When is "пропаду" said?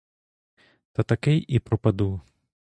1.59-2.21